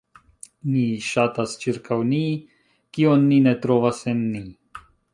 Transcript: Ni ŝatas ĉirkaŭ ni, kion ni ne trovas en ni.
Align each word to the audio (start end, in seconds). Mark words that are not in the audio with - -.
Ni 0.69 0.85
ŝatas 1.07 1.53
ĉirkaŭ 1.65 1.99
ni, 2.13 2.23
kion 2.99 3.31
ni 3.31 3.41
ne 3.49 3.57
trovas 3.67 4.05
en 4.15 4.29
ni. 4.35 4.47